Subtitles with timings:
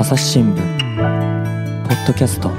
[0.00, 2.50] 朝日新聞ポッドキャスト。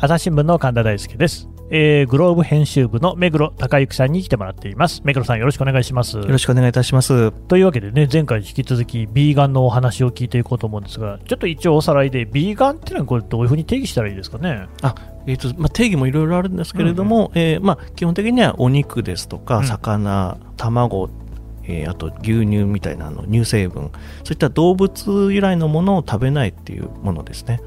[0.00, 5.02] 朝日新聞の神田大輔です、えーグローブ編集部の目黒孝之さんに来てもらっています。
[5.04, 6.18] 目黒さんよろしくお願いします。
[6.18, 7.32] よろしくお願いいたします。
[7.32, 14.68] というわけでね前回に引き続きビーガンのお話を聞いていこうと思うんですがちょっと一応おさらいでビーガンっていうのはこれどういうふうに定義したらいいですかね？
[15.26, 19.66] えーとまあ、定義もいろいろあるんですけれども、えーまあ、基本的にはお肉ですとか、うん。
[19.66, 21.10] 魚、卵、
[21.68, 23.90] えーあと牛乳みたいなあの乳成分、
[24.24, 27.60] そういった動物由来のものを食べないっていうものですね。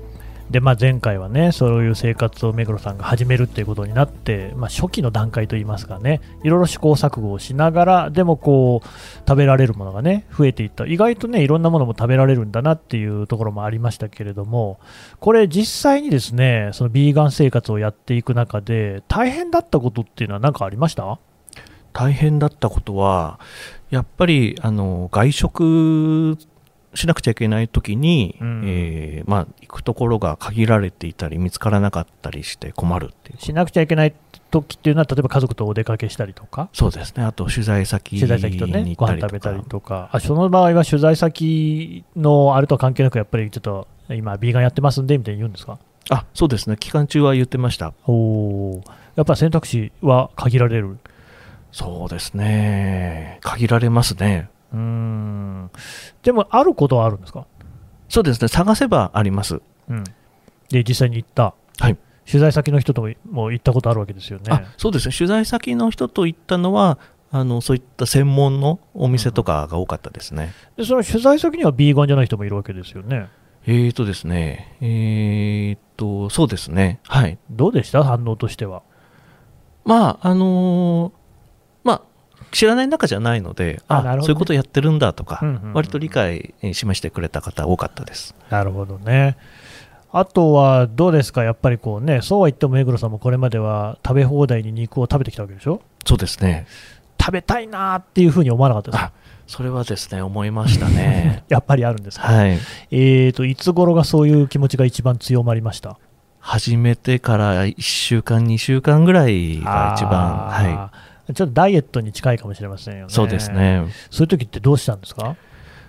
[0.49, 8.87] で、まあ、前回はねそういう生活を目黒さんが始めるっていうことになって、まあ、初期の段階といいますかねいろいろ試行錯誤をしながらでもこう
[9.27, 10.87] 食べられるものがね増えていった。
[10.87, 14.79] 意外とねいろんなものも食べられるんだなっていうところもありましたけれども
[15.19, 21.19] これ実際にですねそのビーガン生活をやっていく中で大変だったことっていうのは何かありました？
[21.99, 23.41] 大変だったことは、
[23.89, 26.37] やっぱりあの外食
[26.93, 33.41] しなくちゃいけない時に、うんえーまあ、行くところが限られていたり、見つからなかったりして困るっていう。
[33.41, 34.13] しなくちゃいけない
[34.49, 36.69] 時っていうのは例えば家族とお出かけしたりとか？
[36.71, 37.23] そうですね。
[37.25, 39.27] あと取材先に取材先とねご行ったりとか。
[39.27, 45.77] 飯食べたりとかあその場合は取材先のあれとは関係なくやっぱりちょっと今ビーガンやってますんでみたいに言うんですか？
[46.09, 46.77] あそうですね。
[46.79, 47.93] 期間中は言ってました。
[48.07, 48.83] おお
[49.15, 50.97] やっぱり選択肢は限られる？
[51.71, 53.39] そうですね。
[53.41, 54.49] 限られますね。
[54.73, 55.71] うーん
[56.23, 57.45] でもあることはあるんですか、
[58.07, 58.47] そうですね。
[58.47, 59.61] 探せばあります。
[59.89, 60.03] うん、
[60.69, 65.15] で実際に行った、はい取材先の人とも行ったことあるわけですよねあそうですね。
[65.17, 66.99] 取材先の人と行ったのは、
[67.31, 70.53] あのそういった専門のお店とかが多かったですね。
[70.77, 73.29] でその取材先にはビーガンじゃない人もいるわけですよね
[73.65, 74.77] えーとですね。
[74.79, 76.99] えーと、そうですね。
[77.07, 77.39] はい。
[77.49, 78.03] どうでした？
[78.03, 78.83] 反応としては
[79.83, 81.18] まあ、あのーまあ、
[82.51, 88.35] 知らない中じゃないので、あねそういうことやってるんだとか、うんうんうん割と理解えーしてくれた方多かったです。
[88.49, 89.37] なるほどね。
[90.11, 96.65] あとはどうですか、やっぱりこうね、そうは言っても目黒さんもこれまでは食べ放題に肉を食べてきたわけでしょ、そうですね。
[97.21, 99.05] 食べたいなーっていうふうに思わなかったですか？
[99.07, 99.11] あ
[99.45, 101.43] それはですね、思いましたね。
[101.49, 102.57] やっぱりあるんですか、はい。
[102.91, 105.97] えーと、いつ頃がそういう気持ちが一番強まりました？
[106.39, 113.05] 始めてから1週間、2週間ぐらいが一番、はあーちょっとダイエットに近いかもしれませんよね。
[113.09, 113.51] い、そうです。
[113.51, 113.85] ね。
[114.09, 115.35] そういう時ってどうしたんですか？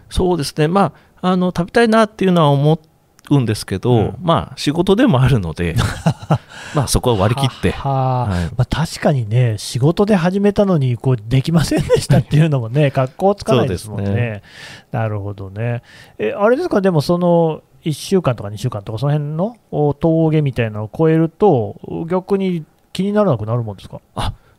[0.08, 0.92] そうですね、ま
[1.22, 2.80] あ、あの食べたいなっていうのは思
[3.30, 5.76] うんですけど、うんまあ、仕事でもあるので、
[6.74, 14.06] まあそこは割り切って、はははいまあ、確かにね、仕事で始めたのにこうできませんでしたっていうのもね、 格好つかないですもんね。
[14.06, 15.82] そうですなるほどね。
[16.18, 21.76] え、あれですか、でもその1週間とか2週間とか、その辺のお峠みたいなのを超えると、
[22.08, 24.00] 逆に気にならなくなるもんですか？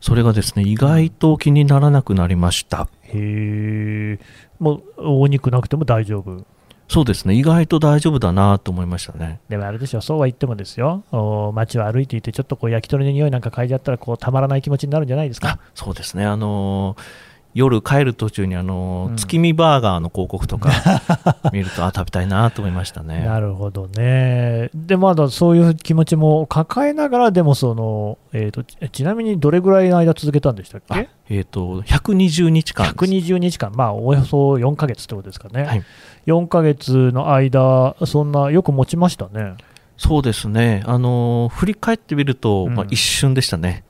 [0.02, 2.88] それがですね、意外と気にならなくなりました。
[3.04, 4.18] へえ、
[4.58, 6.44] もうお肉なくても大丈夫。
[6.88, 9.40] そうですね、意外と大丈夫だなと思いましたね。
[9.48, 15.48] でもあれでしょ、そうは言ってもですよ、お街を歩いていて、ちょっとこう焼き鳥の匂いなんか嗅いじゃったらこう、たまらない気持ちになるんじゃないですか？
[15.48, 15.58] あ。
[15.74, 20.70] そうですね、あのー夜帰る途中にあのーうん月見バーガーの広告とか
[21.52, 23.24] 見ると、あ、食べたいなと思いましたね。
[23.24, 24.70] なるほどね。
[24.74, 32.96] で、まだそういう気持ちも抱えながら、でもその、えーと、ちちなみにどれぐらいの間続けたんでしたっあけえっ、と、120日間です。
[32.96, 35.82] 120日間、まあ、およそ4ヶ月ってことですかね、はい
[36.26, 39.54] 4ヶ月の間、そんなよく持ちましたね。
[39.96, 43.84] そうですね、あのー振り返ってみると、うんまあ、一瞬でしたね。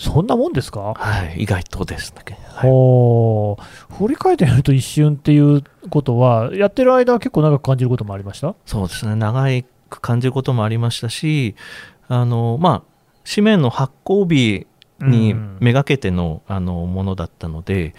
[0.00, 2.38] そんなもんですか、はい、意外とですね。
[2.54, 2.70] はい。
[2.70, 3.94] ほう。
[3.96, 8.54] 振り返ってみると一瞬っていうことは、やってる間は結構長く感じることもありました？
[8.64, 9.44] そうですね、長
[9.90, 11.54] く感じることもありましたし、
[12.08, 14.66] あのまあ、紙面の発行日
[15.00, 15.58] にうん。
[15.60, 17.94] めがけての,、あのものだったので、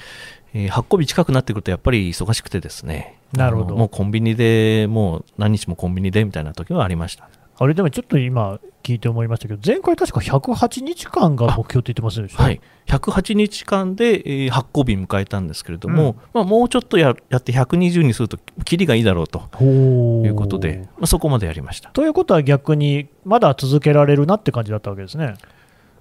[0.53, 3.75] えー発行日近くなってくると、やっぱり忙しくてですね、なるほど。
[3.75, 7.29] もうコンビニで、もう何日もコンビニでみたいな時はありました。
[7.63, 12.41] あれでもちょっと今聞いて思いましたけど、前回確か108日間が目標って言ってませんでした？
[12.41, 21.91] はい、108日間で、えー発行日迎えたんですけれども、まあ、もうちょっとややって120にすると、キリがいいだろうということで、まあ、そこまでやりました。
[21.91, 25.35] ということは逆に、まだ続けられるなって感じだったわけですね。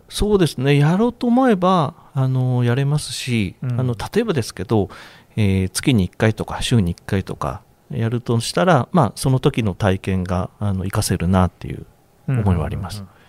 [0.09, 3.81] そうですね、やろうと思えばあのやれますし、うん。
[3.81, 4.89] あの例えばですけど、
[5.37, 11.87] えー月に1回とか週に1回とかやるとしたら、まあ、その時の体験があの活かせるなっていう
[12.29, 12.99] 思いはあります。
[12.99, 13.21] うんうんうん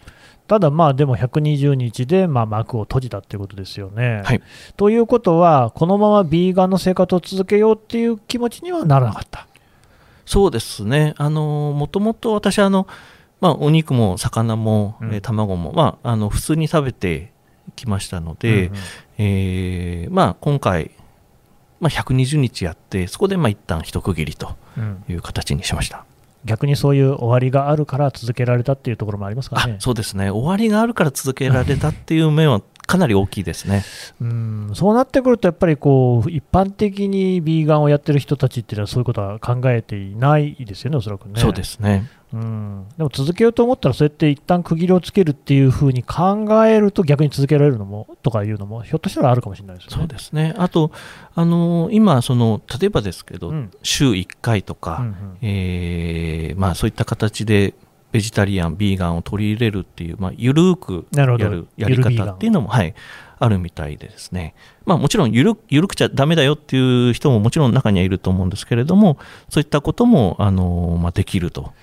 [0.51, 4.21] ただ、まあでも120日でまあ幕を閉じたっていうことですよね。
[4.25, 4.41] はい
[4.75, 9.47] ということは、このままビーガンの生活を続けようっていう気持ちにはならなかった。
[10.25, 12.85] そうですね、あのもともと私あの、
[13.39, 17.31] まあ、お肉も魚も、うんえー卵も、まあ、あの普通に食べて
[17.77, 18.79] きましたので、うんうん
[19.19, 20.91] えーまあ、今回、
[21.81, 26.05] まあ、120日やって、そこでまあ一旦一区切りとうんいう形にしました。
[26.45, 29.75] 逆にそういう終わりがあるから続けられたっていうところもありますかあね。
[29.79, 33.83] そうですね、終わりがあるから続けられたっていう面はかなり大きいですね。
[34.19, 41.39] うんそうなってくると、やっぱりこう一般的にビーガンをやってる人たちっていうのは、そういうことは考えていないですよね、おそらくね。
[41.39, 42.09] そうですね。
[42.33, 49.97] うん、でも続けようと思ったら、そうやって一旦区切りをつけるっていうふうに考えると、逆に続けられるのもとかいうのも、ひょっとしたらあるかもしれないですよね。
[49.97, 50.53] そうですね。
[50.57, 50.91] あと、
[51.35, 57.73] あの今、その、例えばですけど、うん週1回とか、うんうんえーまあ、そういった形で
[58.11, 62.93] ベジタリアン、ビーガンを取り入れるっていう、まあ、ゆるーくやるやり方っていうのも、はい、
[63.39, 64.53] あるみたいでですね、
[64.85, 69.17] まあ、もちろんゆるゆるくちゃダメだよっていう人ももちろん中にはいると思うんですけれども、
[69.49, 71.73] そういったことも、あのまあ、できると。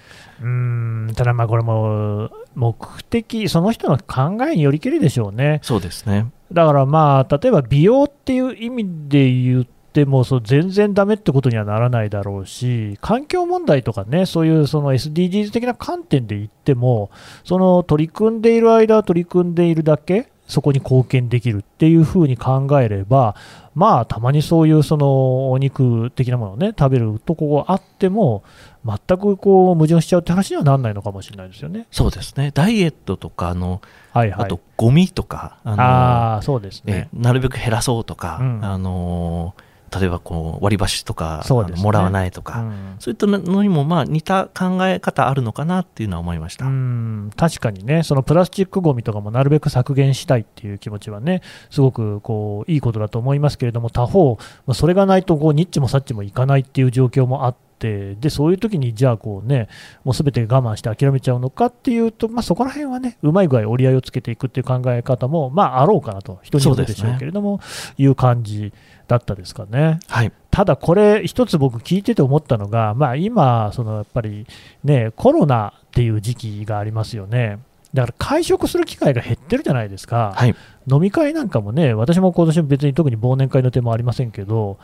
[0.40, 5.58] うんただ、まあこれも目的、その人の考えによりけりでしょうね。
[5.62, 6.26] そうですね。
[6.52, 9.66] だからまあ、例えば美容っていう意味で言っ
[9.98, 17.10] ても、そう全然ダメってことにはならないだろうし、環境問題とかね、そういうその SDGs 的な観点で言っても、
[17.44, 23.34] その取り組んでいる間は取り組んでいるだけ、そこに貢献できるっていうふうに考えれば、
[23.74, 28.44] まあ、たまにそういうそのお肉的なものをね、食べるとこがあっても、
[28.86, 31.86] 全くこう矛盾しちゃうって話にはならないのかもしれないですよね。
[31.90, 32.50] そうですね。
[32.54, 34.44] ダイエットとか、あの、はいはい。
[34.46, 37.16] あと、ゴミとか、あのああ、そうですねえ。
[37.16, 39.54] なるべく減らそうとか、うんあの
[39.96, 41.82] 例えばこう割り箸とか、ね。
[41.82, 42.96] もらわないとか、うん。
[42.98, 46.66] そういったのにもまあ似た考え方あるのかなっていうのは思いました。
[46.66, 47.30] うん。
[47.36, 59.68] 確かにね、そのプラスチックごみとかもなるべく削減したいっていう気持ちはね、すごくこういいことだと思いますけれども、他方、まあそれがないとこうニッチもサッチもいかないっていう状況もあって、でそういう時にじゃあこうね、
[60.04, 67.60] もうすべて我慢して諦めちゃうのかっていうと、まあ、そこら辺はね、うまい具合折り合いをつけていくっていう考え方も、まあ、あろうかなと、人によるでしょうけれども、
[67.96, 68.72] いう感じ
[69.08, 69.98] だったですかね。
[70.06, 74.46] はい、ただこれ、一つ僕、聞いてて思ったのが、まあ、今、そのやっぱり
[74.84, 77.58] ね、コロナっていう時期がありますよね。
[77.94, 80.54] だから会食する機会が減ってるじゃないですか、はい、
[80.90, 84.78] 飲み会なんかもね、私も今年別に特に忘年会の手もありませんけど、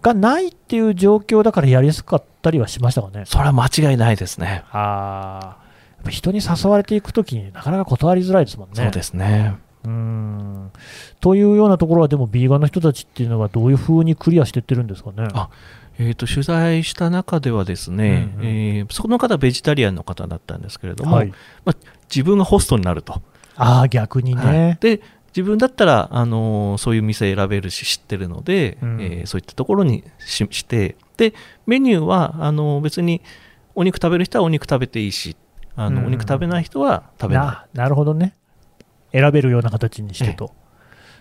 [0.00, 3.24] がないっていう状況だからやりやすかったりはしましたかね。
[3.26, 4.64] それは間違いないですね。
[4.72, 8.74] あーやっぱ人に誘われていくときになかなか断りづらいですもんね。
[8.76, 9.56] そうですね。
[9.86, 10.70] うーん。
[11.20, 15.28] というようなところは、でも、ビーガンの人たちっていうのは、どういうふうにクリアしていってるんですかね。
[15.32, 15.48] あ
[15.98, 18.46] えー、と取材した中ではですね、うんうん。
[18.46, 21.28] えーその方はベジタリアンの方だったんですけれども、はい、
[21.64, 21.76] まあ、
[22.10, 23.22] 自分がホストになると、
[23.56, 24.52] ああ、逆にはい。
[24.52, 24.78] ね。
[24.80, 25.00] で
[25.34, 29.00] 自分だったら、あのーそういう店選べるし知ってるので、うん。
[29.00, 31.32] えーそういったところにししてで
[31.66, 33.22] メニューはあのー別に
[33.74, 35.34] お肉食べる人はお肉食べていいし
[35.76, 36.06] あの、うん。
[36.08, 37.46] お肉食べない人は食べない。
[37.46, 38.34] ななるほどね。
[39.18, 40.52] 選べるような形にしてと。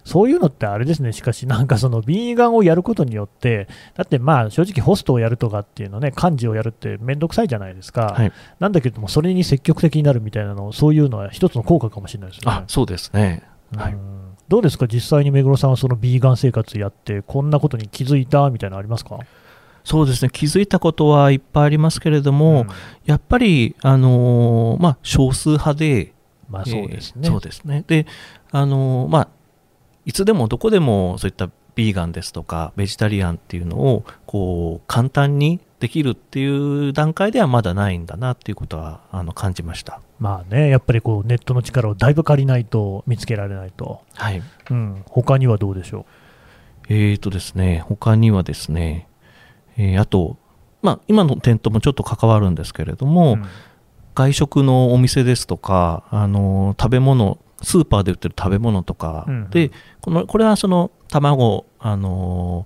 [0.03, 8.31] そういうのってあれですね、しかし、なんかそのビーガンをやることによって、だってまあ正直、ホストをやるとかっていうのね、幹事をやるって面倒くさいじゃないですか、はい。
[8.59, 12.57] なんだけれども、それに積極的になるみたいなの、そういうのは一つの効果かもしれないですよね。
[12.59, 12.63] あ。
[12.67, 13.41] そうですね、
[13.75, 13.93] はい。
[13.93, 19.17] うんどうですか、実際に目黒さんはそのビーガン生活やって、こんなことに気づいたみたいなのありますか？
[19.83, 20.29] そうですね。
[20.31, 22.67] 気づいたことはいっぱいありますけれども、うん。
[23.05, 26.13] やっぱり、あのーまあ、少数派で、
[26.49, 27.21] まあそうですね。
[27.23, 27.83] えーそうですね。
[27.87, 28.05] で、
[28.51, 29.27] あのーまあ、
[30.05, 39.99] いつでもどこでもそういったビーガンですとか、ベジタリアンっていうのを、こう、簡単にできるっていう段階ではまだないんだなっていうことは、あの、感じました。
[40.17, 44.01] まあね、やっぱりこうネットの力をだいぶ借りないと見つけられないと。
[44.13, 44.41] はい。
[44.69, 46.05] うん、他にはどうでしょ
[46.87, 49.09] えーとですね、他にはですね、
[49.75, 50.37] えーあと、
[50.81, 53.09] まあ、今の点ともちょっと関わるんですけれどう。
[53.09, 53.45] も、うん
[54.15, 62.65] 外食のお店ですとか、あの食べ物、スーパーで売ってる食べ物とかうんで、このこれはその卵、あの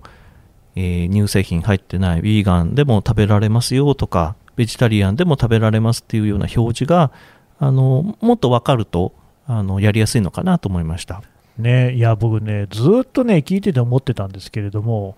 [0.76, 7.10] えー乳製品入ってない、ヴィーガンでも食べられますよとか、ベジタリアンでも食べられますっていうような表示が、
[7.58, 9.12] あのもっと分かると
[9.46, 11.22] あのやりやすいのかなと思いました。
[11.58, 15.16] ね、いや僕ね、ずーっとね、聞いてて思ってたんですけれども、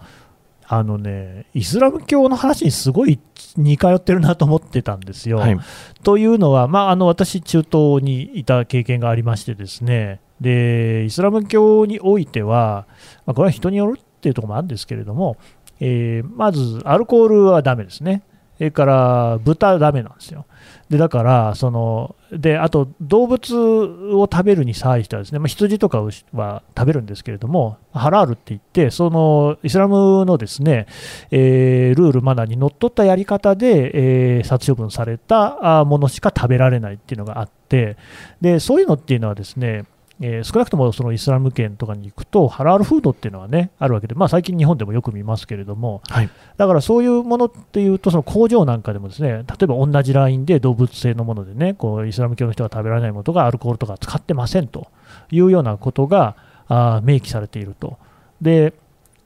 [0.74, 3.20] あのね、イスラム教の話にすごい
[3.58, 5.36] 似通ってるなと思ってたんですよ。
[5.36, 5.58] はい、
[6.02, 12.86] というのは、まあ、あの私、中東にいた経験がありましてですね、でイスラム教においては、
[13.26, 15.36] まあ、これは人によるっていうところもあるんですけれども、
[15.78, 18.22] えーまずアルコールはダメですね、
[18.62, 20.46] それから豚ダメなんですよ。
[20.88, 26.00] でだからそので、あと動物を食べるに際してはですね、まあ、羊とか
[26.32, 30.86] は食べるんですけれども、ハラールって言って、そのイスラムのですね、
[31.32, 37.96] えールール、マナーにのっとったやり方で、えー殺処分されたものしか食べられないっていうのがあって、
[38.40, 39.86] でそういうのっていうのはですね、
[40.24, 46.30] えー少なくともそのイスラム圏とかに行くと、ハラールフードっていうのはね、あるわけで、まあ、最近、日本でもよく見ますけれども、はい。
[46.56, 54.86] だからそういうものっていうと、その工場なんかでもですね、例えば同じラインで動物性のものでね、こうイスラム教の人が食べられないものとか、アルコールとか使ってませんと
[55.30, 56.36] いうようなことが
[56.68, 57.98] あー明記されていると。
[58.40, 58.74] で、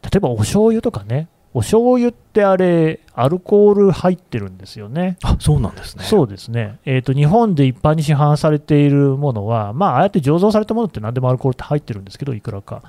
[0.03, 5.17] 例えばお醤油とかね、お醤油ってあれ、アルコール入ってるんですよね。
[5.23, 6.05] あ、そうなんですね。
[6.05, 12.83] そうですね、えーと、日本で一般に市販されているものは、まあ、ああやって醸造されたものって何でもアルコールって入ってるんですけど、いくらか、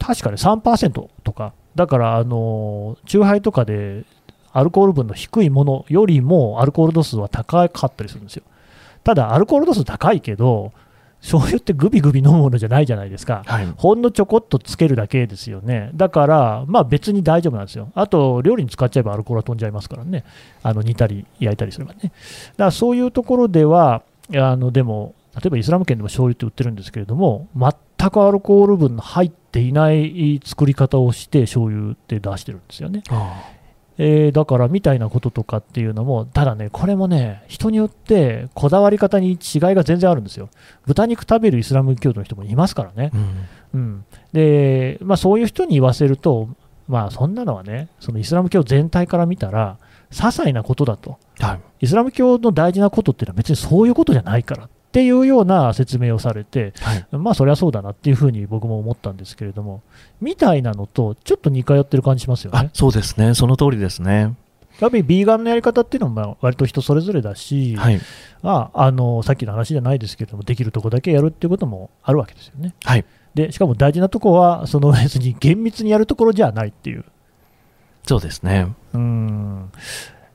[0.00, 4.04] 確かね、3%とか、だから、あのー、チューハイとかで
[4.52, 8.42] アルコール分の低いものよりも、アルコール度数は高かったりするんですよ。
[9.04, 10.72] ただ、アルコール度数高いけど、
[11.22, 13.44] 醤油ってグビグビ飲むものじゃないじゃないですか。
[13.46, 13.66] はい。
[13.76, 15.90] ほんのちょこっとつけるだけですよね。
[15.94, 17.90] だから、まあ別に大丈夫なんですよ。
[17.94, 20.24] あと、料理に使っちゃえばアルコールは飛んじゃいますからね。
[20.64, 22.00] あの煮たり焼いたりすればね。
[22.02, 22.12] だか
[22.56, 24.02] らそういうところでは、
[24.34, 33.04] あのでも、例えばイスラム圏でも醤油って売ってるんですけれども、全くアルコール分の入っていない作り方をして、醤油って出してるんですよね。
[33.10, 33.42] あ
[33.98, 39.38] えーだからみたいなこととかっていうのも、ただね、これもね、人によってこだわり方に違い
[39.74, 40.48] が全然あるんですよ。
[40.86, 43.16] 豚肉食べるイスラム教徒の人もいますからねー。
[43.16, 43.36] うん。
[43.74, 46.48] うん、で、まあ、そういう人に言わせると、
[46.88, 49.78] まあ、そんなのはね、そのイスラム教全体から見たら、
[50.10, 51.60] 些細なことだと、はい。
[51.80, 57.06] イスラム教の大事なことっていうのは別にそういうことじゃないからっていうような説明をされて、はい。
[57.12, 59.80] まあ、そりゃそうだなっていうふうに僕も思ったんですけれども、
[60.20, 62.70] みたいなのと、ちょっと似通ってる感じしますよあね。
[62.74, 63.32] そうですね。
[63.32, 64.34] その通りですね。
[64.80, 68.00] やっぱりビーガンのやり方っていうのもまあ割と人それぞれだし、はい。
[68.42, 72.74] まあ、あのさっきの話じゃないですけれども、できるとこだけやるっていうこともあるわけですよね。
[72.84, 73.06] はい。
[73.34, 77.06] でしかも大事なとこは、その別に厳密にやるところじゃないっていう。
[78.06, 78.74] そうですね。
[78.92, 79.72] うん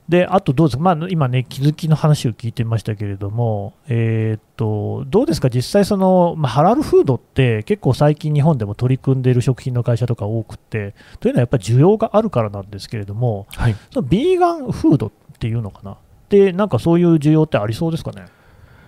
[0.08, 13.76] であとどうですか、まあ、今ね、気づきの話を聞いてましたけれども、えーっとどうですか、実際その、まあ、ハラルフードって結構最近、日本でも取り組んでいる食品の会社とか多くて、というのはやっぱり需要があるからなんですけれども、はい。
[13.90, 15.98] そのビーガンフードっていうのかな、
[16.30, 18.24] でなんかそういう需要ってありそうですかね？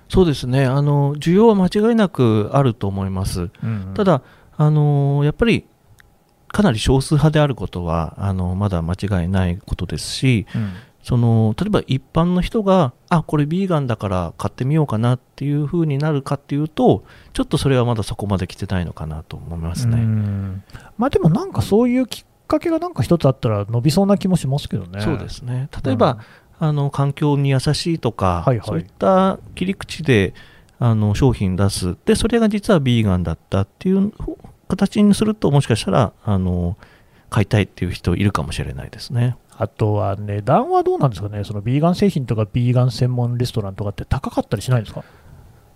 [0.08, 0.64] そうですね。
[0.64, 3.50] あの、需要は間違いなくあると思います。
[3.62, 4.22] うんた、だ、
[4.56, 5.66] あのやっぱり、
[6.48, 19.96] かなり少数派であることは、あの、まだ間違いないことですし、うんその例えば一般の人があこれビーガンだから買ってみようかなっていう風になるかっていうとちょっとそれはまだそこまで来てないのかなと思いますうね。
[19.96, 20.62] ん
[20.98, 25.00] まあ、でもなんかそういうきっかけがなんか一つあったら伸びそうな気もしますけどね。
[25.00, 26.18] そうですね例えば、
[26.58, 30.34] あの環境に優しいとか、はいはいそういった切り口で
[30.78, 34.12] あの商品出すでそれが実はビーガンだったっていう
[34.68, 36.76] 形にするともしかしたらあの
[37.30, 39.36] 買いたいっていう人いるかもしれないですね。
[39.62, 45.04] あとは値段はどうなんですかね、そのビーガン製品とかビーガン専門レストランとかって高かったりしないんですか、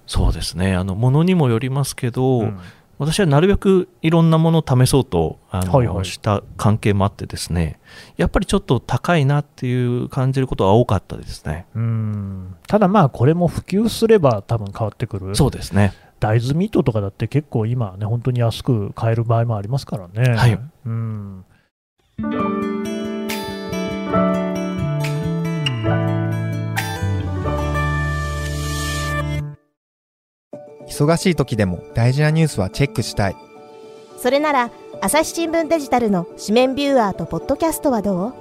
[0.06, 0.74] そうですね。
[0.74, 2.58] あのものにもよりますけど、うん。
[2.96, 6.04] 私はなるべくいろんなものを試そうとあの、はいはい。
[6.04, 7.80] した関係もあってですね。
[8.16, 11.66] やっぱりちょっと高いなっていう感じることは多かったですね。
[11.74, 12.54] うん。
[12.68, 15.92] ただまあ、これも普及すれば多分変わってくる、そうですね。
[16.20, 20.34] 大豆ミートとかだって結構今ね、本当に安く買える場合もありますからね。
[20.34, 20.58] はい。
[20.86, 21.44] うん
[30.86, 33.36] 忙しい時でも大事なニュースはチェックしたい。
[34.16, 38.34] それなら朝日新聞デジタルの紙面ビューアーとポッドキャストはどう？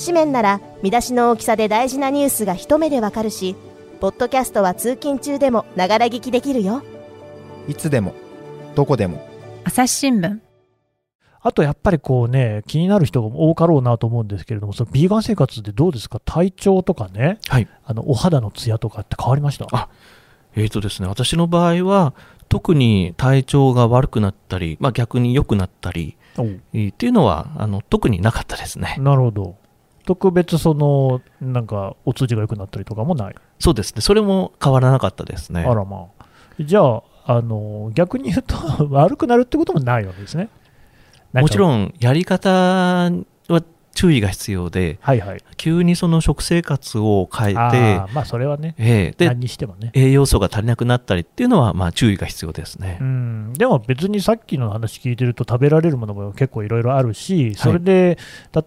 [0.00, 3.54] 紙面なら見出しの大きさで大事なニュースが一目でわかるし
[4.00, 6.82] ポッドキャストは通勤中でもながら聞きできるよ
[7.68, 8.14] いつでも、
[8.74, 9.20] どこでも。
[9.64, 10.38] 朝日新聞
[11.40, 19.66] あとやっぱりこうね、気になる人が多かろうなと思うんですけれども、そのビーガン生活でどうですか、体調とかね、はいあのお肌のツヤとかって変わりました？
[19.70, 19.88] あ
[20.56, 22.14] えーとですね、私の場合は
[22.48, 26.42] 特に体調が悪くなったり、まあ、逆に良くなったり、っ
[26.92, 28.96] ていうのはあの特になかったですね。
[28.98, 29.56] なるほど。
[30.06, 33.34] 特別その、なんか、お通じが良くなったりとかもない？
[33.58, 35.64] そうですね、それも変わらなかったですね。
[35.68, 36.24] あらまあ。
[36.58, 38.56] じゃあ、あの逆に言うと、
[38.90, 40.48] 悪くなるってこともないわけですね。
[41.34, 41.40] ん。
[41.40, 43.10] もちろんやり方は
[43.94, 45.42] 注意が必要で、はいはい。
[45.56, 49.90] 急にその食生活を変えてあ、ーまあ、それはね、ええで何にしてもね。
[49.94, 53.04] 栄養素が足りなくなったりっていうのは、まあ、注意が必要ですねう。
[53.04, 58.18] ん、でも別にさっきの話聞いてると食べられるものも結構いろいろあるし、それで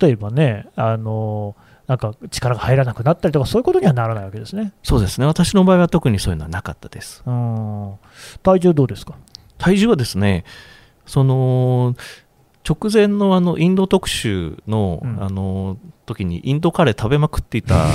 [0.02, 1.56] 例えばね、あの
[1.88, 4.74] なんか力が入らなくなったりとか、そういうことにはならないわけですね。
[4.84, 5.28] そうですね。
[5.28, 7.24] 私の場合は特にそういうのはなかったです。
[7.26, 7.94] うん
[8.44, 9.16] 体重どうですか？
[9.58, 10.44] 体重はですね、
[11.06, 11.96] その、
[12.68, 15.78] 直前のあのインド特集の、うんあの
[16.08, 17.86] 時にインドカレー食べまくっていた、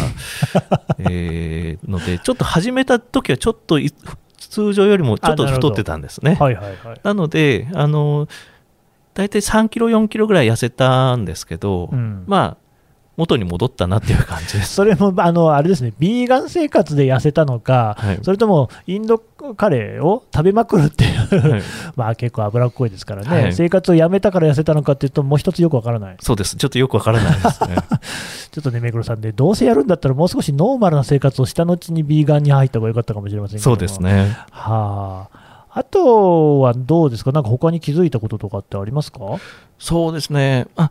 [1.00, 3.92] えーのでちょっと始めた時はちょっとい
[4.38, 6.36] 通常よりもちょっと太ってたんですね。
[6.40, 7.00] はいはいはい。
[7.02, 8.26] なので、あの
[9.12, 12.66] 大体3キロ、4キロぐらい痩せたんですけど、うんまあ、
[13.16, 14.74] 元に戻ったなっていう感じです。
[14.74, 21.62] それも、あの、あれですね、ビーガン生活で痩せたのか、はいそれともインドカレーを食べまくるっていう、はい
[21.96, 26.16] まあ結構脂っこいですからね、はい生活をやめたから痩せたのかっていうと、もう一つよくわからない。
[26.20, 26.54] そうです。
[26.56, 27.76] ちょっとよくわからないですね。
[28.52, 34.02] ちょっとね、目黒さんで、どうせやるんだったら、もう少しノーマルな生活をした後にビーガンに入った方が良かったかもしれませんけどもそうです。
[34.02, 34.36] ね。
[34.50, 35.46] はあ。
[35.70, 39.18] あとはどうですか、なんか他に気づいたこととかってありますか？
[39.78, 40.66] そうですね。
[40.76, 40.90] あ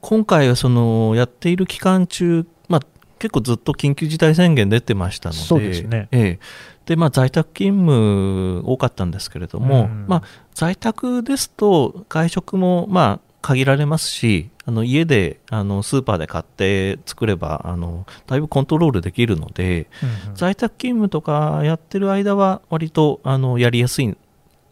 [0.00, 2.80] 今回はそのやっている期間中、まあ、
[3.18, 6.38] 結構ずっと緊急事態宣言出てましたので、そうですねええ
[6.86, 10.22] でまあ、在宅勤務多かったんですけれども、うんまあ、
[10.54, 24.16] 在宅ですと外食もまあ限られますし、あの家であのスーパーで買って作ればあのだいぶコントロールできるので、うんうん在宅勤務とかやってる間は割とあのやりやすい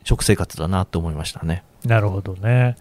[0.05, 1.65] 食生活だなと思いましたね。
[1.85, 2.77] なるほどね。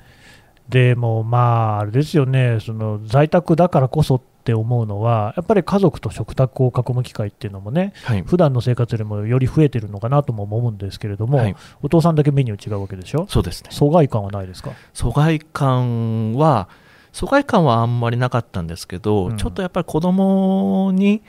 [0.70, 8.22] でもまあ、あれですよね、その在宅だからこそって思うのは、やっぱり家族と食卓を囲む機会っていうのもね、はい。
[8.22, 11.56] 普段の生活よりもより増えてるのかなとも思うんですけれども、はい。
[11.82, 13.72] お父さんだけメニュー違うわけでしょ、そうですね。
[13.74, 14.72] 疎外感はないですか？
[14.94, 16.70] 疎外感は
[17.12, 19.38] 疎外感はあんまりなかったんですけど、うん。
[19.38, 21.24] ちょっとやっぱり子供に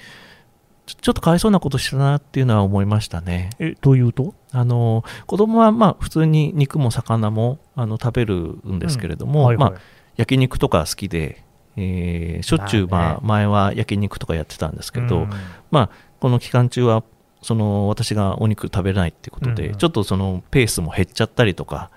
[0.87, 3.51] ちょっとかわいそうなことしたなっていうのは思いましたね。
[3.59, 4.35] えというと？
[4.53, 8.35] あの子供はまあ普通に肉も魚もあの食べる
[8.67, 9.71] んですけれども、はいはい。
[9.73, 9.81] まあ、
[10.17, 11.45] 焼肉とか好きで、
[11.81, 15.31] えーしょっちゅう、まあ前は焼肉とかやってたんですけど、うん。
[15.71, 17.05] まあ、この期間中は
[17.41, 21.91] その私がお肉食べれないっていうことで、ちょっとそのペースも減っちゃったりとか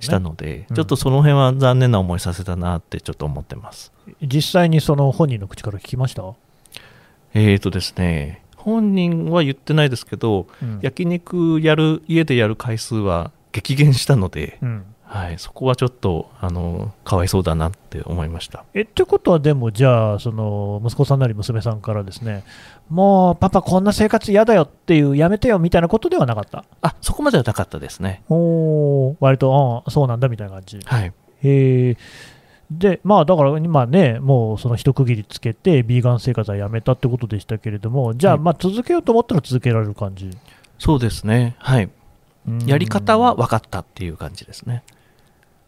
[0.00, 0.76] したので、うん。
[0.76, 3.92] ちょっとその辺は残念な思いさせたなってちょっと思ってます。
[4.22, 6.24] 実際にその本人の口から聞きました、
[7.34, 10.78] えーとですね、本人は言ってないですけど、うん。
[10.82, 18.64] 焼肉やる、家でやる回数は激減したので、うんはい、そこはちょっと、あの、かわいそうだなって思いました。
[18.74, 22.44] えってことは、でもじゃあ、その息子さんなり娘さんからですね、
[22.90, 26.62] もうパパ、こんな生活嫌だよっていう、やめてよみたいなことではなかった？
[26.82, 28.22] あ、そこまではなかったですね。
[28.28, 30.78] おー割と、ああ、そうなんだみたいな感じ。
[30.84, 31.12] はい。
[31.42, 31.96] へえ。
[32.70, 40.30] で、まあだから今ね、もうその一区切りつけて、ビーガン生活はやめたってことでしたけれども、じゃあ、はいまあ続けようと思ったら続けられる感じ？
[40.78, 41.56] そうですね。
[41.58, 41.88] はい。
[42.46, 44.82] うんやり方は分かったっていう感じですね。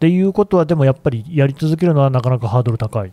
[0.01, 3.11] っていうことは、でもやっぱりやり続けるのはなかなかハードル高い。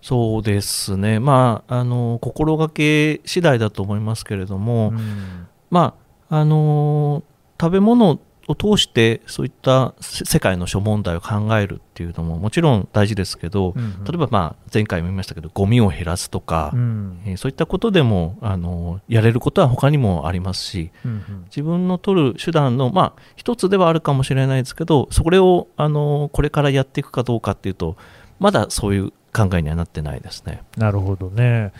[0.00, 1.20] そうですね。
[1.20, 5.94] まあ、あの、心がけ次第だと思いますけれども、うんま
[6.30, 8.18] あ、あのー食べ物
[8.52, 17.20] を通してそういったせ世界の諸問題を考えるっていうのももちろん大事ですけど、うん例えば、まあ、前回も言いましたけどゴミを減らすとか、うん。
[17.26, 27.96] えーそういったことでも、あのーやれることは他にもありますしうん自分の取る手段の、まあ、一つではあるかもしれないですけどそれを、あのーこれからやっていくかどうかっていうと
[28.42, 30.62] まだそういう考えにはなってないですね。
[30.76, 31.72] なるほどね。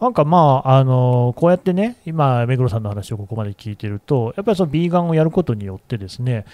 [0.00, 6.44] なんかまあ、あのこうやってね、今、目黒さんの話をここまで聞いてると、やっぱりそのビーガンをやることによってですね、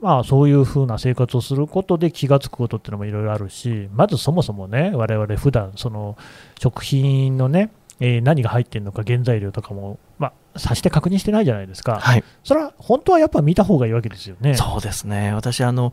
[0.00, 6.16] まあ、そういう風な生活をすることで気がつくことっていうのもいろいろあるし、まずそもそもね、我々普段その
[6.58, 14.54] 食品のね、えー何が入ってるのか、原材料とかも、まあ、さして確認してないじゃないですか、はいそれは本当はやっぱ見た方がいいわけですよね。
[14.54, 15.92] そうですね私あの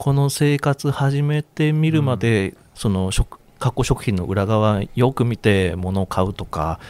[0.00, 6.80] この生活始めてみるまで、その食加工食品の裏側よく見て物を買うとか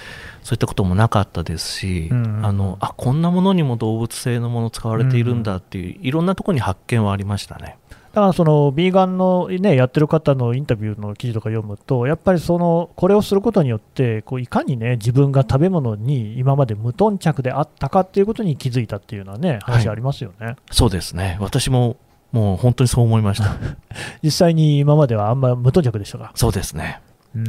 [0.44, 7.78] そういったこともなかったですし、うんうんうんあのあこんなものにも動物性のもの使われているんだっていう、いろんなところに発見はありましたね。
[8.12, 20.54] だからそのビーガンの、ね、やってる方のインタビューの記事とか読むと、やっぱりそのこれをすることによって、こういかにね自分が食べ物に今まで無頓着であったかっていうことに気づいたっていうのはね、話ありますよね。
[20.70, 21.96] そうですね私も
[22.32, 23.56] もう本当にそう思いました。
[24.22, 26.32] 実際に今まではあんま無頓着でしたか？
[26.34, 27.00] そうですね。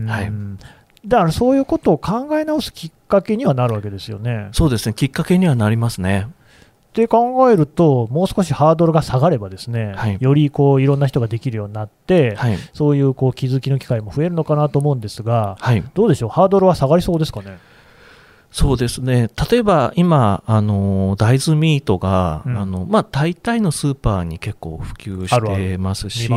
[0.08, 0.28] はい。
[0.28, 0.60] うん
[1.04, 4.50] だからそういうことを考え直すきっかけにはなるわけですよね。
[4.52, 4.94] そうですね。
[4.94, 6.28] きっかけにはなりますね。
[6.90, 10.18] って考えると、もう少しハードルが下がればですね、はい。
[10.20, 12.58] よりこういろんな人ができるようになって、はい。
[12.74, 15.84] そういうこう気づきの機会も増えるのかなと思うんですが、はい。
[15.96, 17.58] どうでしょう、ハードルは下がりそうですかね？
[18.52, 26.30] そうですね例えば今あの大豆ミートが、うんあのまあ、大体のスーパーに結構普及してますし。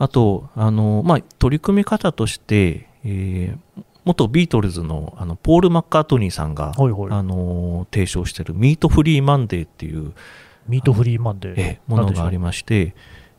[0.00, 7.12] あとあの、まあ、取り組み方として、えー元ビートルズのあのポール・マッカートニーさんが、ほいほい。
[7.12, 10.14] あの提唱しているミートフリーマンデーっていう、
[10.66, 11.54] ミートフリーマンデー。
[11.58, 12.94] えーものがありまして、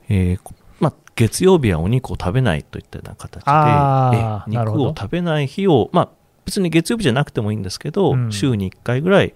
[0.10, 6.10] えーこまあ、月曜日はお肉を食べないといったような形で、え肉を食べない日を、まあ、
[6.50, 9.34] 別に月曜日じゃなくてもいいんですけど、うん週に1回ぐらい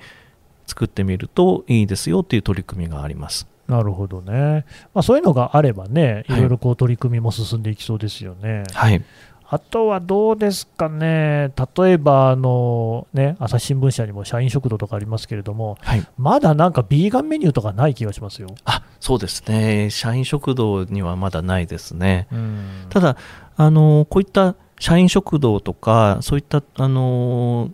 [0.65, 3.47] 作ってみるといいですよっていう取り組みがあります。
[3.67, 8.63] なるほどね、まあ、そういうのがあればね、いはいろいろこう取り組みも進んでいきそうですよね。
[8.73, 9.03] はい、
[9.49, 18.49] あとはどうですかね、例えばあの、ね、朝日新聞社にも社員食堂とかありますけれども、はい、まだなんかビーガンメニューとかない気がしますよ。
[18.65, 22.27] あそうですね社員食堂にはまだないですね。
[22.31, 23.17] うんただ
[23.55, 27.71] あのこういった社員食堂とかそういったあの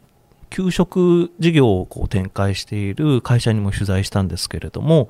[0.52, 5.10] 給食事業をこう展開している会社にも取材したんですけれども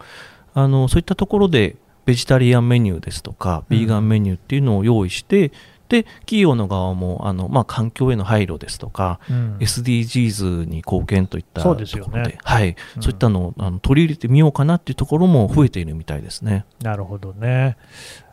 [0.53, 5.51] あのそういったところでベジタリアンメニューですとかビーガンメニューっていうのを用意して、
[5.89, 16.65] で企業の側もあの、まあ、環境への配慮ですとか、うん SDGs に貢献といったそうところでですよねはいうんそういったのをあの取り入れてみようかなっていうところも増えているみたいですね。
[16.81, 17.75] なるほどね。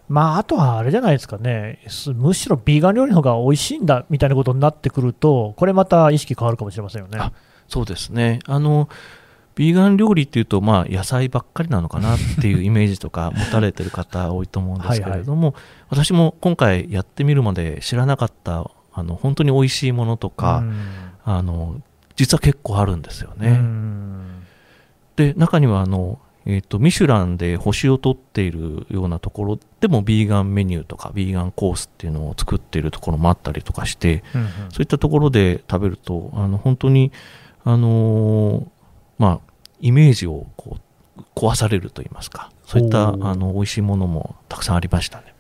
[0.09, 7.19] まあ、あとはあれじゃないですかね、すむしろビーガン料理の方が美味しいんだみたいなことになってくると、これまた意識変わるかもしれませんよね。
[7.19, 7.33] あ
[7.69, 8.39] そうですね。
[8.47, 8.89] あの
[9.57, 15.55] ビーガン料理っていうと、まあ、野菜ばっかりなのかなっていうイメージとか 持たれてる方多いと思うんですけれども
[15.89, 20.75] 私も今回やってみるまで知らなかったあの本当に美味しいものとか、うん。
[21.25, 21.81] あの
[22.15, 23.49] 実は結構あるんですよね。
[23.49, 24.43] うん。
[25.17, 37.11] で中にはあの、えー、とミシュランで星を取っているようなところでもビーガンメニューとかビーガンコースっていうのを作っているところもあったりとかしてうんそういったところで食べるとあの本当に
[37.65, 38.67] あのー
[39.19, 39.41] まあ
[39.81, 40.79] イメージをこ
[41.17, 45.35] う壊されると言いますかそういったあの美味しいものもたくさんありましたね。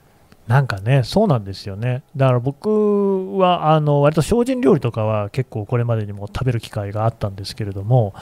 [0.47, 2.05] なんかね、そうなんですよね。
[2.14, 8.14] だから僕は、あの割と精進料理とかは結構これまでにも食べる機会があったんですけれども、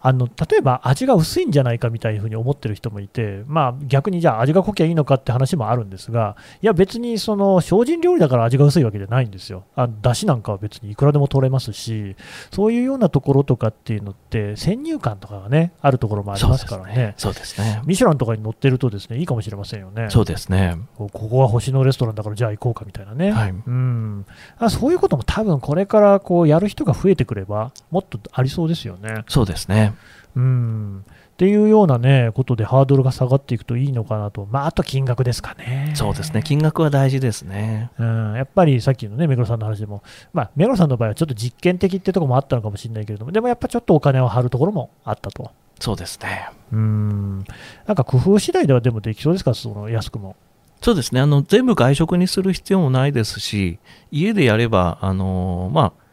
[0.00, 9.64] あの例えば味が薄いんじゃないかみたいなふうに思ってる人もいて、まあ、逆にじゃあ味が濃きゃいいのかって話もあるんですが、いや別にその精進料理だから味が薄いわけじゃないんですよ。
[9.76, 12.16] あだしなんかは別にいくらでも取れますし、
[12.52, 17.14] そういうようなところとかっていうのって、先入観とかがね、あるところもありますからね。
[17.16, 17.82] そうですね。
[17.84, 20.08] ミシュランとかに載ってるとですねいいかもしれませんよね。
[20.10, 20.76] そうですね。
[20.96, 24.26] ここは星のレストランだからじゃあ行こうかみたいなね、はいうん、
[24.58, 29.24] あそういうことも多分これからこうやる人が増えてくればもっとありそうですよね。
[29.28, 29.87] そうですね。
[30.36, 35.92] うんっていうようなねことでハードルが下がっていくといいのかなと、まあ、あと金額ですかね。
[35.94, 36.42] そうですね。
[36.42, 37.90] 金額は大事ですね。
[37.98, 45.52] うん、やっぱりさっきのね目黒さんの話でも、まあ、目黒さんの場合はちょっと実験的ってところもあったのかもしれないけれども、でもやっぱちょっとお金を張るところもあったと。
[45.78, 46.50] そうですね。
[46.72, 47.44] うん
[47.86, 50.34] なんか工夫次第ではでもできそうですか、その安くも。
[50.80, 51.20] そうですね。
[51.20, 53.78] あの、全部外食にする必要もないですし、
[54.10, 56.07] 家でやれば、あの、まあ、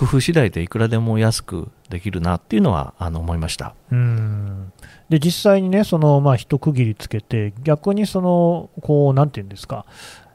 [0.00, 3.74] 工夫次第でいくらでも安くできるなっていうのは、あの、思いました。
[3.92, 4.72] うん
[5.10, 9.84] で実際にね、そのまあ一区切りつけて、逆にそのこうなんていうんですか、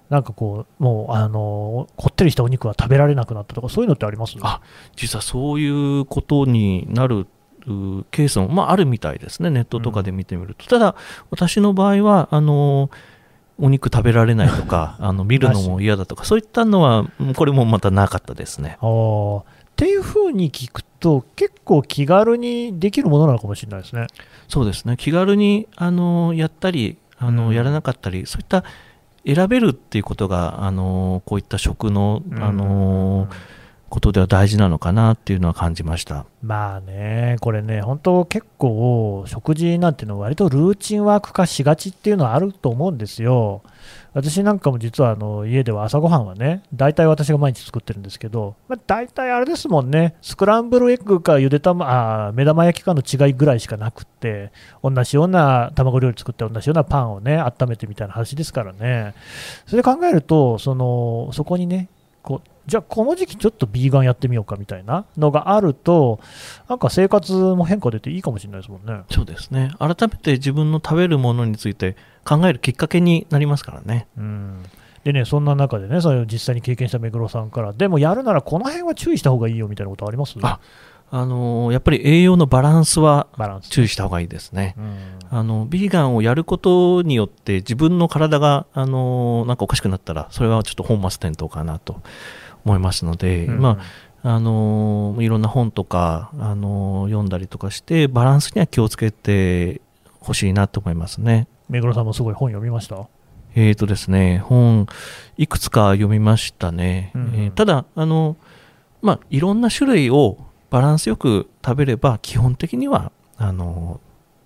[0.10, 4.36] なんかこう、もうあのこってりしたお肉は食べられなくなったとか、そういうのってあります？
[4.41, 4.62] あ
[4.95, 5.67] 実はそうい
[6.01, 7.25] うことになる
[7.65, 10.67] うケースも、まあ、あるみたいですね、ネットとかで見てみると。
[10.67, 10.95] ただ、
[11.32, 12.91] 私の場合は、あの、
[13.58, 18.78] お肉食べられないとか、あの見るのも嫌だとか、そういったのは、うんこれもまたなかったですね。
[18.82, 19.43] あー
[19.76, 24.08] っていうふうに聞くと、結構気軽にできるものなのかもしれないですね。
[24.48, 27.54] そうですね、気軽にあのやったりあの、うん。
[27.54, 28.64] やらなかったり、そういった
[29.26, 33.28] 選べるっていうことが、あのこういった食の、あの
[33.89, 36.26] ことでは大事なのかなっていうのは感じました。
[36.41, 43.62] まあね、これね、本当結構、食事なんていうのは割とルーチンワーク化しがちっていうのはあると思うんですよ。
[44.15, 59.13] 私なんかも実はあの家では朝ごはんはね、大体私が毎日作ってるんですけど、まあ、大体あれですもんね、スクランブルエッグかゆでたまあ目玉焼きかの違いぐらいしかなくって、同じような卵料理作って、同じようなパンをね、温めてみたいな話ですからね、
[59.65, 61.89] それで考えると、そのそこにね、
[62.67, 66.19] じゃあこの時期ちょっとビーガンやってみようかみたいなのがあると、
[66.67, 69.04] なんか生活も変化出ていいかもしれないですもんね。
[69.12, 74.08] そうですね改めて自分の食べるものについて考えるきっかけになりますからね。
[74.17, 74.63] うん
[75.04, 80.36] でね、そんな中でね、それを実際に経験した目黒さんから、でもやるならこの辺は注意した方がいいよみたいなことあります？
[80.41, 80.60] あ
[81.12, 83.28] あのやっぱり栄養のバランスは。
[83.69, 84.73] 注意した方がいいですね。
[84.78, 84.97] うん
[85.30, 92.01] あのビーガンをやることによって自分の体があのなんかおかしくなったらそれはちょっと本末転倒かなと
[92.65, 99.82] 思いますので、うんまああのいろんな本とかあの読んだりとかしてバランスには気をつけて
[100.19, 101.47] ほしいなと思いますね。
[101.69, 103.08] 目黒さんもすごい本読みました？
[103.54, 104.88] えーとですね、本
[105.38, 107.12] いくつか読みましたね。
[107.13, 108.36] うんえーただあの、
[109.04, 110.38] まあ、いろんな種類を
[110.71, 114.01] バランスよく食べれば基本的にはあの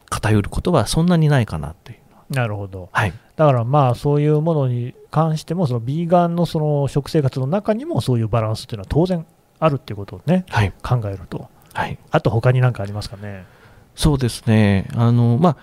[0.09, 1.99] 偏ることはそんなにないかなっていう。
[2.35, 2.89] なるほど。
[2.91, 9.25] はいだからまあそういうものに関しても、そのビーガンのその食生活の中にもそういうバランスっていうのは当然
[9.59, 11.47] あるっていうことをね、はい考えると。
[11.73, 13.45] はい、あと他に何かありますかね？
[13.95, 14.89] そうですね。
[14.93, 15.57] あの、まあ、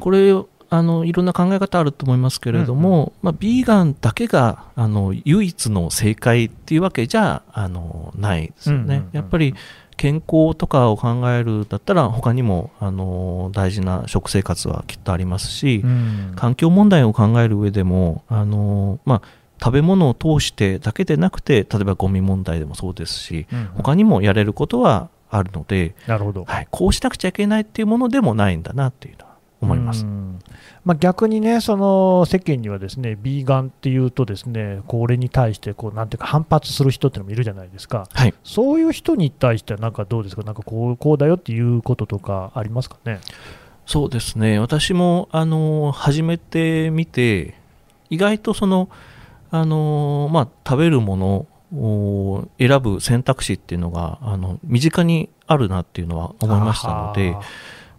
[0.00, 0.34] これ、
[0.68, 9.54] あのいろんな考え方あると思いますけれども、うんうん、まあ、ビーガンだけがあの唯一の正解っていうわけじゃあのないですよね、やっぱり
[9.98, 19.28] 健康とかを考えるだったら他にもあの大事な食生活はきっとありますし、うん、環境問題を考える上でもあの、まあ、
[19.60, 30.06] 食べ物を通してだけでなくて例えばゴミ問題でもそうですし、うんうん、他にもやれることはあるのでなるほど、はい、こうしなくちゃいけないっていうものでもないんだなっていうのは思います。
[30.88, 38.08] まあ、逆にね、その世間にはですね、ビーガンっていうとですね、これに対してこうなんていうか反発する人ってのもいるじゃないですか。
[38.14, 40.44] はい、そういう人に対してはなんかどうですか？
[40.44, 43.20] なんかこうこうだよっていうこととかありますかね？
[43.84, 44.58] そうですね。
[44.58, 47.52] 私もあの始めてみて
[48.08, 48.88] 意外とその
[49.50, 51.46] あのまあ食べるもの
[51.78, 57.36] を選ぶ選択肢っていうのがあの身近にあるなっていうのは思いましたので。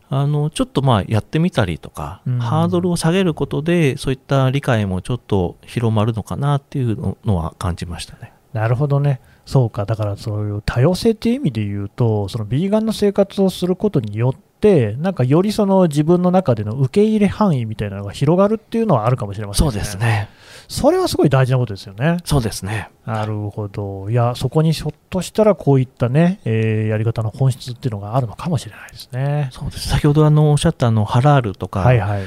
[0.09, 8.33] あのちょっとまあやってみたりとか、うん、ハードルを下げることでそういった理解もちょっと広まるのかなっていうのは感じましたね。
[8.53, 9.21] なるほどね。
[9.45, 19.71] そうか、だからそういう多様性っていう意味で言うと、そのビーガンの生活をすることによって、なんかよりその自分の中での受け入れ範囲みたいなのが広がるっていうのはあるかもしれませんね。
[19.71, 20.29] そうですね。
[20.69, 22.17] それはすごい大事なことですよね。
[22.25, 22.91] そうですね。
[23.03, 24.07] なるほど。
[24.11, 29.49] いや、そこにひょっとしたらこういったね、えー、やり方の本質っていうのがあるのかもしれないですね。
[29.51, 29.89] そうです。
[29.89, 32.23] 先ほどあのおっしゃったあのハラールとか、はいはい。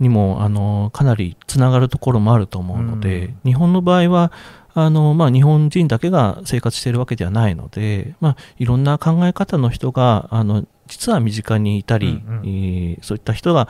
[0.00, 4.32] にもあのかなりつながるところもあると思うので、うん、日本の場合は
[4.74, 13.68] あの、まあ、日本人だけが生活しているわけではないので、まあ、いろんな考え方の人があの実は身近にいたり、うんうん、えー、そういった人が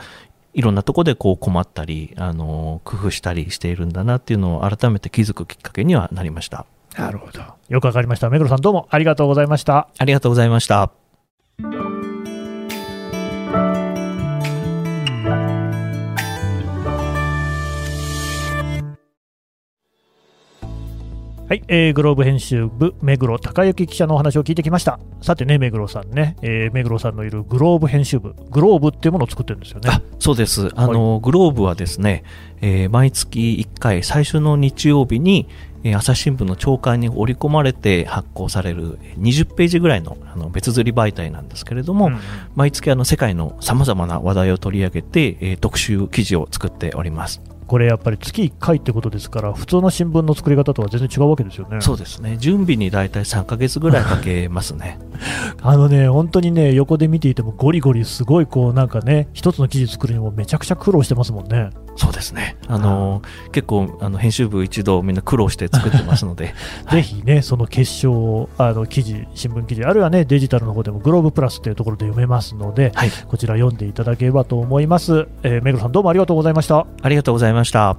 [0.55, 6.65] いろんなとこでこう困ったり、あの、工夫したりしているんだなっていうのを改めて気づくきっかけにはなりました。
[6.97, 7.41] なるほど。
[7.67, 8.29] よくわかりました。
[8.29, 9.89] 目黒さんどうもありがとうございました。
[9.97, 10.91] ありがとうございました。
[21.55, 24.99] はい、えー、グローブ編集部、目黒隆之記者のお話を聞いてきました。
[25.21, 29.89] さてね、目黒さんね、えー、目黒さんのいるグローブ編集部、グローブっていうものを作ってるんですよね。
[29.89, 30.69] あそうです。
[30.75, 32.25] あの、はい、グローブはですね、
[32.59, 35.47] えー、毎月1回、最初の日曜日に、
[35.85, 42.19] えー、朝日新聞の朝刊に織り込まれて発行される20ページぐらいのあの別釣り媒体なんですけれども、うんうん、
[42.55, 47.41] 毎月あの世界のさまざまな話題を取り上げて、えー、特集記事を作っております。
[47.67, 51.81] これやっぱり月1回ってことですから、普通の新聞の作り方とは全然違うわけですよね。
[51.81, 52.37] そうですね。
[52.37, 54.99] 準備に大体3か月ぐらいかけますね。
[55.61, 61.69] あのね、本当にね、横で見ていてもゴリゴリすごいこうなんかね、一つの記事作るにもめちゃくちゃ苦労してますもんね。
[61.97, 62.57] そうですね。
[62.67, 66.53] あの結構あの編集部一度みんな苦労して作ってますので、
[66.91, 75.27] ぜひねその結晶あの記事新聞記事あるいはねデジタルの方でもグローブプラスというところで読めますので、はい、こちら読んでいただければと思います。
[75.43, 76.85] えー、目黒さんどうもありがとうございました。
[77.01, 77.95] ありがとうございました。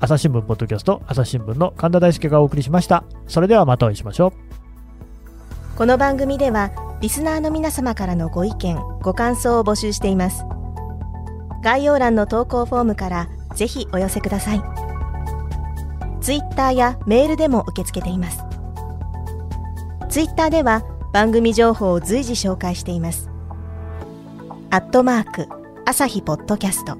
[0.00, 3.04] 朝日新聞ポッドキャスト朝日新聞の神田大輔がお送りしました。
[3.26, 5.76] それではまたお会いしましょう。
[5.76, 6.70] この番組では
[7.00, 10.44] リスナーの皆様からのご意見ご感想を募集しています。
[11.64, 14.62] 概要欄の投稿フォームからぜひお寄せください。
[16.20, 18.44] ツイッターやメールでも受け付けています。
[20.10, 23.30] ツイッターでは番組情報を随時紹介しています。
[24.70, 25.48] アットマーク、
[25.86, 26.98] 朝日ポッドキャスト。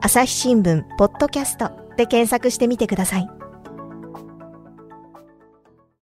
[0.00, 3.37] 朝日新聞、ポッドキャストで検索してみてください。